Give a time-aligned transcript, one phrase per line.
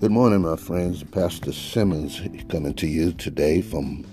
[0.00, 1.02] Good morning, my friends.
[1.04, 4.06] Pastor Simmons coming to you today from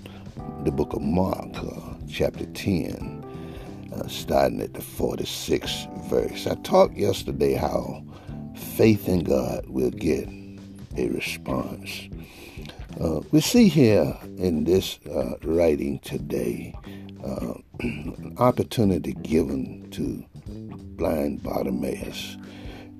[0.62, 3.24] the book of Mark, uh, chapter 10,
[3.94, 6.46] uh, starting at the 46th verse.
[6.46, 8.04] I talked yesterday how
[8.76, 10.28] faith in God will get
[10.98, 12.10] a response.
[13.00, 16.74] Uh, we see here in this uh, writing today
[17.24, 20.22] uh, an opportunity given to
[20.98, 22.36] blind Bartimaeus.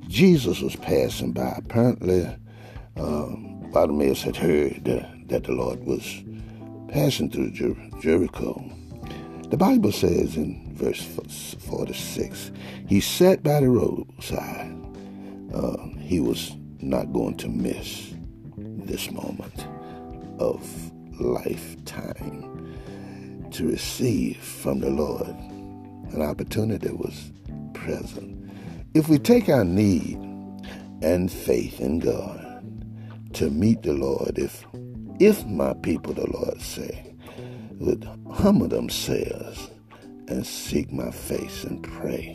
[0.06, 1.52] Jesus was passing by.
[1.58, 2.34] Apparently,
[2.98, 4.84] um, Bartimaeus had heard
[5.28, 6.24] that the Lord was
[6.88, 8.64] passing through Jer- Jericho.
[9.50, 11.02] The Bible says in verse
[11.60, 12.52] 46,
[12.86, 14.74] he sat by the roadside.
[15.54, 18.14] Uh, he was not going to miss
[18.56, 19.66] this moment
[20.38, 20.60] of
[21.20, 22.68] lifetime
[23.52, 25.28] to receive from the Lord.
[26.12, 27.32] An opportunity that was
[27.74, 28.50] present.
[28.94, 30.16] If we take our need
[31.02, 32.47] and faith in God,
[33.38, 34.66] to meet the Lord if
[35.20, 37.14] if my people, the Lord say,
[37.74, 39.70] would humble themselves
[40.26, 42.34] and seek my face and pray.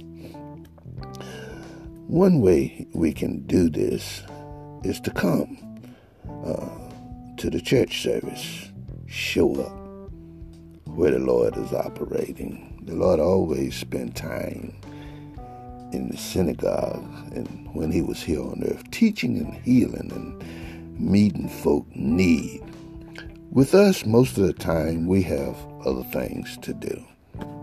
[2.08, 4.24] One way we can do this
[4.86, 5.82] is to come
[6.46, 8.72] uh, to the church service,
[9.06, 10.10] show up
[10.88, 12.82] where the Lord is operating.
[12.86, 14.74] The Lord always spent time
[15.92, 17.04] in the synagogue
[17.36, 20.42] and when he was here on earth, teaching and healing and
[21.00, 22.62] meeting folk need.
[23.52, 25.56] With us, most of the time, we have
[25.86, 27.04] other things to do.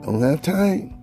[0.04, 0.96] Don't have time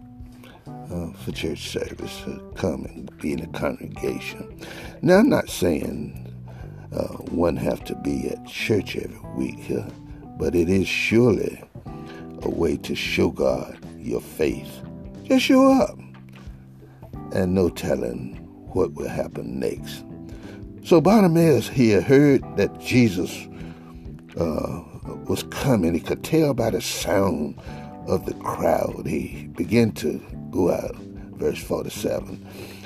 [0.92, 4.60] uh, for church service, to come and be in a congregation.
[5.02, 6.34] Now, I'm not saying
[6.94, 9.90] uh, one have to be at church every week, uh,
[10.40, 11.62] but it is surely
[12.44, 14.82] a way to show God your faith.
[15.24, 15.98] Just show up,
[17.34, 18.36] and no telling
[18.72, 20.04] what will happen next.
[20.88, 23.46] So Bartimaeus here heard that Jesus
[24.38, 24.84] uh,
[25.28, 25.94] was coming.
[25.94, 27.60] He could tell by the sound
[28.08, 29.06] of the crowd.
[29.06, 30.96] He began to go out,
[31.36, 32.42] verse 47.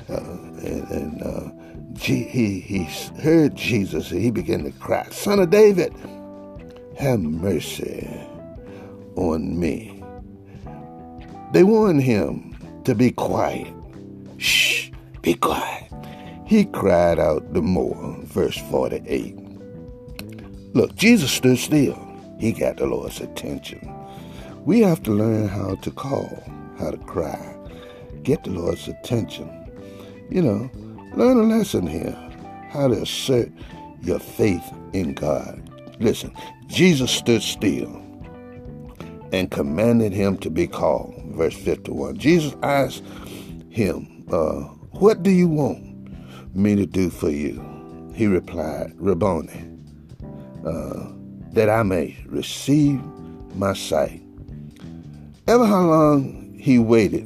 [0.10, 1.52] Uh, and, and uh,
[2.00, 2.86] he, he
[3.22, 5.94] heard Jesus and he began to cry, Son of David,
[6.98, 8.10] have mercy
[9.16, 10.04] on me.
[11.54, 13.72] They warned him to be quiet.
[14.40, 14.90] Shh,
[15.22, 15.81] be quiet
[16.52, 18.18] he cried out the more.
[18.24, 19.38] Verse 48.
[20.74, 21.98] Look, Jesus stood still.
[22.40, 23.80] He got the Lord's attention.
[24.66, 26.44] We have to learn how to call,
[26.78, 27.56] how to cry,
[28.24, 29.50] get the Lord's attention.
[30.30, 30.70] You know,
[31.16, 32.18] learn a lesson here
[32.68, 33.50] how to assert
[34.02, 35.70] your faith in God.
[36.02, 36.36] Listen,
[36.68, 37.96] Jesus stood still
[39.32, 41.16] and commanded him to be called.
[41.28, 42.18] Verse 51.
[42.18, 43.06] Jesus asked
[43.70, 44.64] him, uh,
[45.00, 45.91] What do you want?
[46.54, 47.62] Me to do for you?
[48.14, 49.70] He replied, Rabboni,
[50.66, 51.08] uh,
[51.54, 53.02] that I may receive
[53.56, 54.22] my sight.
[55.48, 57.26] Ever how long he waited,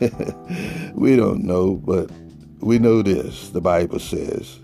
[0.94, 2.10] we don't know, but
[2.60, 3.50] we know this.
[3.50, 4.58] The Bible says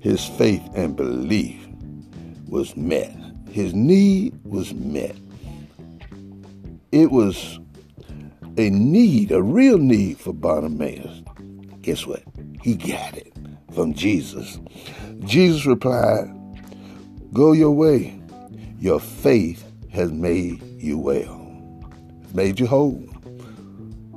[0.00, 1.66] his faith and belief
[2.48, 3.14] was met.
[3.50, 5.16] His need was met.
[6.92, 7.60] It was
[8.56, 11.22] a need, a real need for Bartimaeus.
[11.82, 12.22] Guess what?
[12.62, 13.32] He got it
[13.74, 14.58] from Jesus.
[15.20, 16.34] Jesus replied,
[17.32, 18.20] Go your way.
[18.80, 21.36] Your faith has made you well,
[22.32, 23.04] made you whole.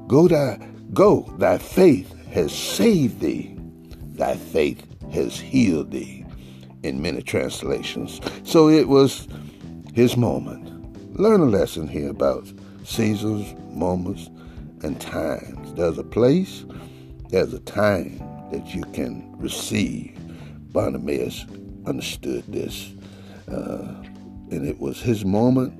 [0.07, 0.59] Go thy,
[0.94, 3.57] go, thy faith has saved thee.
[4.13, 6.25] Thy faith has healed thee.
[6.84, 8.19] In many translations.
[8.44, 9.28] So it was
[9.94, 10.68] his moment.
[11.19, 12.47] Learn a lesson here about
[12.84, 14.30] seasons, moments,
[14.84, 15.74] and times.
[15.74, 16.66] There's a place,
[17.30, 18.19] there's a time,
[18.51, 20.17] that you can receive.
[20.73, 21.45] Bartimaeus
[21.85, 22.94] understood this,
[23.50, 23.95] uh,
[24.51, 25.79] and it was his moment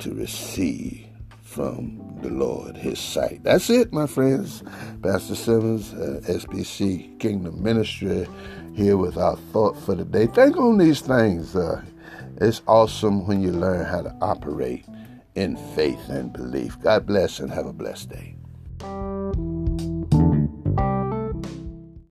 [0.00, 1.06] to receive
[1.42, 3.42] from the Lord his sight.
[3.44, 4.62] That's it, my friends.
[5.02, 8.26] Pastor Simmons, uh, SBC Kingdom Ministry,
[8.74, 10.26] here with our thought for the day.
[10.26, 11.56] Think on these things.
[11.56, 11.82] Uh,
[12.38, 14.84] it's awesome when you learn how to operate
[15.34, 16.80] in faith and belief.
[16.82, 18.36] God bless and have a blessed day.